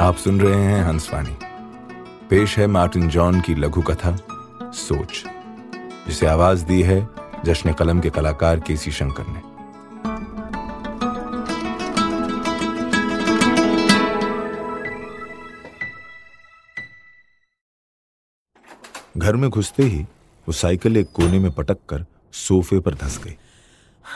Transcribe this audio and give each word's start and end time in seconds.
आप 0.00 0.16
सुन 0.16 0.40
रहे 0.40 0.62
हैं 0.62 0.84
हंसवाणी 0.84 1.36
पेश 2.30 2.58
है 2.58 2.66
मार्टिन 2.66 3.08
जॉन 3.08 3.40
की 3.40 3.54
लघु 3.54 3.82
कथा, 3.82 4.16
सोच, 4.62 5.24
जिसे 6.08 6.26
आवाज़ 6.26 6.64
दी 6.64 6.82
है 6.82 7.08
जश्न 7.44 7.72
कलम 7.72 8.00
के 8.00 8.10
कलाकार 8.10 8.60
केसी 8.60 8.90
शंकर 8.90 9.24
ने। 9.26 9.40
घर 19.16 19.36
में 19.36 19.50
घुसते 19.50 19.82
ही 19.82 20.02
वो 20.48 20.52
साइकिल 20.52 20.96
एक 20.96 21.12
कोने 21.12 21.38
में 21.38 21.50
पटक 21.50 21.78
कर 21.88 22.06
सोफे 22.32 22.80
पर 22.80 22.94
धस 22.94 23.20
गई। 23.24 23.36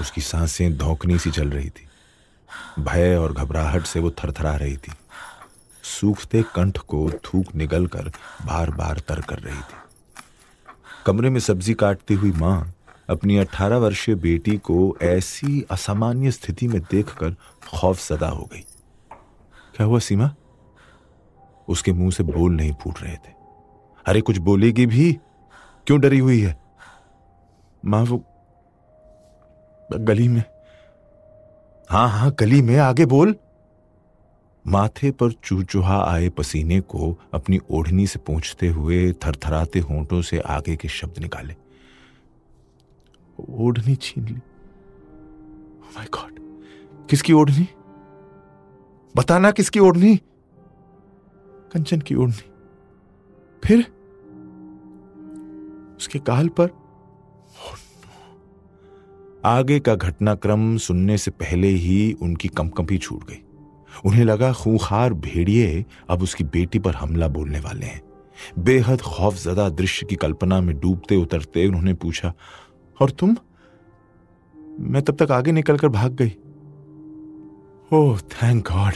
उसकी 0.00 0.20
साँसें 0.20 0.76
धौकनी 0.76 1.18
सी 1.18 1.30
चल 1.30 1.50
रही 1.50 1.70
थी। 1.70 1.88
भय 2.78 3.16
और 3.16 3.32
घबराहट 3.32 3.82
से 3.82 4.00
वो 4.00 4.10
थरथरा 4.10 4.56
रही 4.56 4.76
थी। 4.76 4.92
सूखते 6.00 6.42
कंठ 6.54 6.78
को 6.78 7.10
थूक 7.10 7.54
निगल 7.54 7.86
कर 7.86 8.08
बार 8.46 8.70
बार 8.70 8.98
तर 9.08 9.20
कर 9.20 9.38
रही 9.38 9.60
थी। 9.60 9.80
कमरे 11.06 11.30
में 11.30 11.40
सब्ज़ी 11.40 11.74
काटती 11.74 12.14
हुई 12.14 12.32
माँ 12.32 12.74
अपनी 13.10 13.36
अठारह 13.36 13.76
वर्षीय 13.76 14.14
बेटी 14.14 14.56
को 14.56 14.96
ऐसी 15.02 15.66
असामान्य 15.70 16.30
स्थिति 16.30 16.68
में 16.68 16.80
देखकर 16.80 17.30
खौफ 17.70 17.98
सदा 17.98 18.28
हो 18.28 18.48
गई। 18.52 18.64
क्या 19.76 19.86
हुआ 19.86 19.98
सीमा? 19.98 20.34
उसके 21.68 21.92
मुँह 21.92 22.10
से 22.10 22.22
बोल 22.22 22.52
नहीं 22.52 22.72
फूट 22.72 22.94
रहे 23.00 23.16
थे। 23.16 23.32
अरे 24.06 24.20
कुछ 24.20 24.38
बोलेगी 24.38 24.86
भी? 24.86 25.12
क्यों 25.86 26.00
डरी 26.00 26.18
हुई 26.18 26.40
है? 26.40 26.60
माँ, 27.84 28.02
वो 28.02 28.24
गली 29.92 30.28
में। 30.28 30.44
हाँ 31.90 32.08
हाँ 32.08 32.34
गली 32.38 32.62
में, 32.62 32.78
आगे 32.78 33.06
बोल। 33.06 33.36
माथे 34.66 35.10
पर 35.10 35.32
चूचुहा 35.32 36.04
आए 36.04 36.28
पसीने 36.28 36.80
को 36.80 37.18
अपनी 37.34 37.60
ओढ़नी 37.70 38.06
से 38.06 38.18
पहुँचते 38.18 38.68
हुए 38.68 39.12
थरथराते 39.12 39.78
होंठों 39.78 40.22
से 40.22 40.38
आगे 40.38 40.76
के 40.76 40.88
शब्द 40.88 41.18
निकाले। 41.18 41.54
ओढ़नी 43.50 43.96
छीन 43.96 44.24
ली। 44.24 44.34
माय 45.96 46.06
oh 46.06 46.10
गॉड 46.10 46.40
किसकी 47.10 47.32
ओढ़नी? 47.32 47.68
बताना 49.16 49.50
किसकी 49.50 49.80
ओढ़नी? 49.80 50.16
कंचन 51.72 52.00
की 52.00 52.14
ओढ़नी। 52.14 52.50
फिर 53.64 53.78
उसके 55.96 56.18
काल 56.18 56.48
पर। 56.48 56.70
आगे 59.44 59.80
का 59.80 59.94
घटनाक्रम 59.94 60.76
सुनने 60.76 61.18
से 61.18 61.30
पहले 61.30 61.68
ही 61.68 62.12
उनकी 62.12 62.48
कंपकंपी 62.48 62.98
छूट 62.98 63.24
गई। 63.24 63.44
उन्हें 64.04 64.24
लगा 64.24 64.52
खूंखार 64.52 65.12
भेड़िए 65.12 65.84
अब 66.10 66.22
उसकी 66.22 66.44
बेटी 66.44 66.78
पर 66.78 66.94
हमला 66.94 67.28
बोलने 67.28 67.60
वाले 67.60 67.86
हैं। 67.86 68.02
बेहद 68.58 69.00
खौफजदा 69.00 69.68
दृश्य 69.68 70.06
की 70.06 70.16
कल्पना 70.16 70.60
में 70.60 70.80
डूबते 70.80 71.16
उतरते 71.16 71.66
उन्होंने 71.66 71.94
पूछा, 71.94 72.32
और 73.00 73.10
तुम? 73.10 73.36
मैं 74.80 75.02
तब 75.02 75.16
तक 75.16 75.30
आगे 75.30 75.52
निकलकर 75.52 75.88
भाग 75.88 76.12
गई? 76.12 76.32
Oh, 77.92 78.18
thank 78.18 78.68
God! 78.68 78.94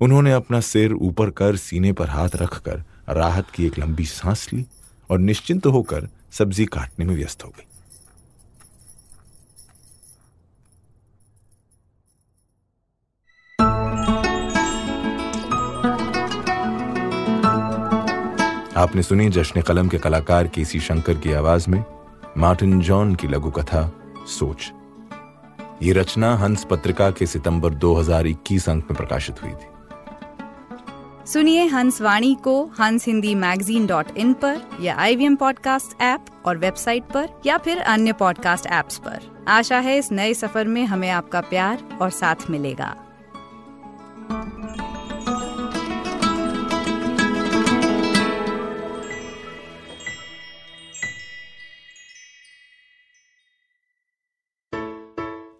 उन्होंने 0.00 0.32
अपना 0.32 0.60
सिर 0.60 0.92
ऊपर 0.92 1.30
कर 1.30 1.56
सीने 1.56 1.92
पर 1.92 2.08
हाथ 2.08 2.36
रखकर 2.36 2.84
राहत 3.08 3.50
की 3.50 3.66
एक 3.66 3.78
लंबी 3.78 4.04
सांस 4.04 4.48
ली 4.52 4.66
और 5.10 5.18
निश्चिंत 5.18 5.66
होकर 5.66 6.08
सब्ज़ी 6.30 6.66
काटने 6.66 7.04
में 7.04 7.14
व्यस्त 7.16 7.44
हो 7.44 7.48
गई। 7.48 7.67
आपने 18.78 19.02
सुनी 19.02 19.28
जश्न 19.28 19.62
कलम 19.62 19.88
के 19.88 19.98
कलाकार 19.98 20.46
केसी 20.46 20.80
शंकर 20.80 21.14
की 21.14 21.32
आवाज़ 21.32 21.70
में 21.70 21.84
मार्टिन 22.38 22.80
जॉन 22.80 23.14
की 23.14 23.28
लघु 23.28 23.50
कथा 23.50 23.92
सोच। 24.26 24.72
ये 25.82 25.92
रचना 25.92 26.36
हंस 26.36 26.64
पत्रिका 26.64 27.10
के 27.10 27.26
सितंबर 27.26 27.74
2021 27.74 28.68
अंक 28.68 28.84
में 28.84 28.96
प्रकाशित 28.96 29.42
हुई 29.42 29.50
थी। 29.50 29.66
सुनिए 31.26 31.66
हंस 31.66 32.02
वाणी 32.02 32.34
को 32.44 32.64
हंस 32.64 33.06
हिंदी 33.06 33.34
मैगजीन 33.34 33.86
डॉट 33.86 34.06
इन 34.16 34.32
पर 34.32 34.62
या 34.80 34.96
आई 34.96 35.28
पॉडकास्ट 35.34 36.02
ऐप 36.02 36.24
और 36.46 36.58
वेबसाइट 36.58 37.02
पर 37.02 37.28
या 37.46 37.58
फिर 37.58 37.78
अन्य 37.78 38.12
पॉडकास्ट 38.12 38.66
ऐप्स 38.66 38.98
पर। 38.98 39.44
आशा 39.48 39.78
है 39.78 39.98
इस 39.98 40.12
नए 40.12 40.34
सफ़र 40.34 40.64
में 40.64 40.86
हमें 40.86 41.10
आपका 41.10 41.40
प्यार 41.40 41.98
और 42.02 42.10
साथ 42.10 42.50
मिलेगा। 42.50 42.96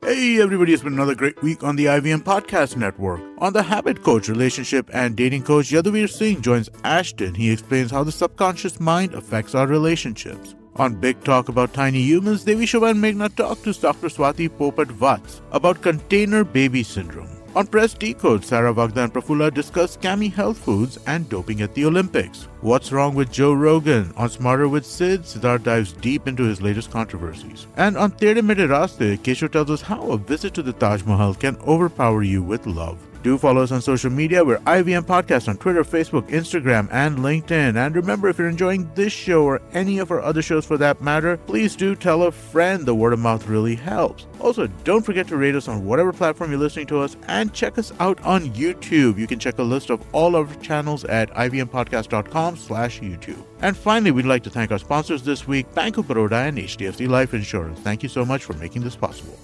Hey 0.09 0.41
everybody, 0.41 0.73
it's 0.73 0.83
been 0.83 0.95
another 0.95 1.15
great 1.15 1.43
week 1.43 1.63
on 1.63 1.77
the 1.77 1.85
IVM 1.85 2.23
Podcast 2.23 2.79
Network. 2.79 3.21
On 3.41 3.53
the 3.53 3.63
Habit 3.63 4.03
Coach 4.03 4.31
Relationship 4.31 4.89
and 4.95 5.15
Dating 5.15 5.43
Coach, 5.43 5.69
Yaduvir 5.69 6.09
Singh 6.09 6.41
joins 6.41 6.71
Ashton. 6.83 7.35
He 7.35 7.51
explains 7.51 7.91
how 7.91 8.05
the 8.05 8.11
subconscious 8.11 8.81
mind 8.81 9.13
affects 9.13 9.55
our 9.55 9.67
relationships. 9.67 10.55
On 10.77 10.95
Big 10.95 11.23
Talk 11.25 11.51
about 11.51 11.75
tiny 11.75 12.01
humans, 12.01 12.43
Devi 12.43 12.65
Shobha 12.65 12.93
and 12.93 13.05
Meghna 13.05 13.37
talk 13.37 13.63
to 13.65 13.73
Dr. 13.75 14.09
Swati 14.09 14.49
Popat 14.49 14.87
Vats 14.87 15.43
about 15.53 15.83
container 15.83 16.43
baby 16.43 16.83
syndrome. 16.83 17.38
On 17.57 17.67
Press 17.67 17.95
Decode, 17.95 18.45
Sarah 18.45 18.75
Vagda 18.75 19.05
and 19.05 19.13
Prafula 19.13 19.53
discuss 19.53 19.97
scammy 19.97 20.33
health 20.33 20.59
foods 20.59 20.99
and 21.07 21.29
doping 21.29 21.63
at 21.63 21.75
the 21.75 21.87
Olympics. 21.87 22.47
What's 22.61 22.93
wrong 22.93 23.15
with 23.15 23.33
Joe 23.33 23.55
Rogan? 23.55 24.13
On 24.17 24.29
Smarter 24.29 24.69
with 24.69 24.85
Sid, 24.85 25.23
Siddharth 25.23 25.63
dives 25.63 25.93
deep 25.93 26.29
into 26.29 26.45
his 26.45 26.61
latest 26.61 26.91
controversies. 26.91 27.67
And 27.77 27.97
on 27.97 28.13
Tere 28.13 28.43
Mere 28.43 28.69
Raste, 28.69 29.19
Kesho 29.19 29.51
tells 29.51 29.71
us 29.71 29.81
how 29.81 30.11
a 30.13 30.19
visit 30.19 30.53
to 30.55 30.63
the 30.63 30.75
Taj 30.75 31.03
Mahal 31.05 31.35
can 31.35 31.57
overpower 31.67 32.23
you 32.23 32.43
with 32.43 32.67
love. 32.67 32.99
Do 33.23 33.37
follow 33.37 33.63
us 33.63 33.73
on 33.73 33.83
social 33.83 34.11
media. 34.11 34.45
We're 34.45 34.59
IVM 34.59 35.03
Podcast 35.03 35.49
on 35.49 35.57
Twitter, 35.57 35.83
Facebook, 35.83 36.29
Instagram, 36.29 36.89
and 36.93 37.19
LinkedIn. 37.19 37.77
And 37.77 37.97
remember, 37.97 38.29
if 38.29 38.39
you're 38.39 38.49
enjoying 38.49 38.91
this 38.95 39.13
show 39.13 39.45
or 39.45 39.61
any 39.73 39.99
of 39.99 40.11
our 40.11 40.21
other 40.21 40.41
shows 40.41 40.65
for 40.65 40.77
that 40.79 41.03
matter, 41.03 41.37
please 41.37 41.75
do 41.75 41.97
tell 41.97 42.23
a 42.23 42.33
friend. 42.33 42.87
The 42.87 42.95
word 42.95 43.13
of 43.13 43.19
mouth 43.19 43.47
really 43.49 43.75
helps. 43.75 44.27
Also, 44.41 44.69
don't 44.85 45.05
forget 45.05 45.27
to 45.29 45.37
rate 45.37 45.57
us 45.57 45.67
on 45.69 45.85
whatever 45.85 46.13
platform 46.13 46.51
you're 46.51 46.61
listening 46.61 46.87
to 46.87 47.01
us 47.01 47.17
and 47.27 47.53
check 47.53 47.77
us 47.77 47.93
out 47.99 48.23
on 48.23 48.51
YouTube. 48.51 49.19
You 49.19 49.27
can 49.27 49.39
check 49.39 49.59
a 49.59 49.63
list 49.63 49.91
of 49.91 50.03
all 50.13 50.37
our 50.37 50.47
channels 50.57 51.05
at 51.05 51.31
ivmpodcast.com 51.31 52.57
slash 52.57 53.01
YouTube. 53.01 53.43
And 53.61 53.77
finally, 53.77 54.13
we'd 54.13 54.27
like 54.27 54.45
to 54.45 54.51
thank 54.51 54.71
our 54.71 54.79
sponsors 54.79 55.25
this 55.25 55.49
week, 55.49 55.73
Bank 55.75 55.99
of 55.99 56.07
Baroda 56.07 56.37
and 56.37 56.57
HDFC 56.57 57.09
Life 57.09 57.35
Insurance. 57.35 57.81
Thank 57.81 58.03
you 58.05 58.09
so 58.09 58.25
much 58.25 58.45
for 58.45 58.53
making 58.55 58.83
this 58.83 58.95
possible. 58.95 59.39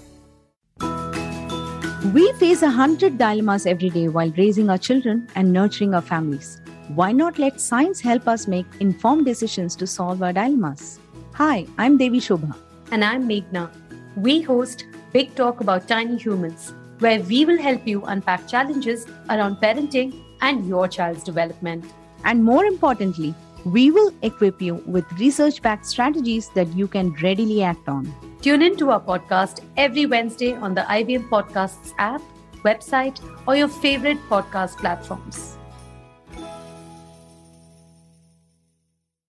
We 2.15 2.31
face 2.39 2.61
a 2.61 2.69
hundred 2.69 3.17
dilemmas 3.17 3.65
every 3.65 3.89
day 3.89 4.07
while 4.07 4.31
raising 4.37 4.69
our 4.69 4.77
children 4.77 5.27
and 5.35 5.51
nurturing 5.51 5.93
our 5.93 6.01
families. 6.01 6.61
Why 6.99 7.11
not 7.11 7.37
let 7.37 7.59
science 7.59 7.99
help 7.99 8.29
us 8.29 8.47
make 8.47 8.65
informed 8.79 9.25
decisions 9.25 9.75
to 9.75 9.85
solve 9.85 10.23
our 10.23 10.31
dilemmas? 10.31 10.97
Hi, 11.33 11.67
I'm 11.77 11.97
Devi 11.97 12.21
Shobha. 12.21 12.55
And 12.91 13.03
I'm 13.03 13.27
Meghna. 13.27 13.69
We 14.15 14.39
host 14.39 14.85
Big 15.11 15.35
Talk 15.35 15.59
About 15.59 15.89
Tiny 15.89 16.15
Humans, 16.15 16.73
where 16.99 17.19
we 17.19 17.43
will 17.43 17.61
help 17.61 17.85
you 17.85 18.01
unpack 18.03 18.47
challenges 18.47 19.05
around 19.29 19.57
parenting 19.57 20.17
and 20.39 20.65
your 20.65 20.87
child's 20.87 21.21
development. 21.21 21.83
And 22.23 22.45
more 22.45 22.63
importantly, 22.63 23.35
we 23.65 23.91
will 23.91 24.13
equip 24.21 24.61
you 24.61 24.75
with 24.85 25.11
research 25.19 25.61
backed 25.61 25.85
strategies 25.85 26.47
that 26.55 26.73
you 26.77 26.87
can 26.87 27.11
readily 27.15 27.61
act 27.61 27.89
on. 27.89 28.09
Tune 28.45 28.61
in 28.61 28.75
to 28.77 28.91
our 28.91 29.01
podcast 29.01 29.61
every 29.75 30.05
Wednesday 30.05 30.53
on 30.53 30.75
the 30.75 30.81
IBM 30.81 31.29
Podcasts 31.29 31.95
app, 31.97 32.21
website, 32.63 33.19
or 33.47 33.55
your 33.55 33.67
favorite 33.67 34.19
podcast 34.29 34.77
platforms. 34.77 35.54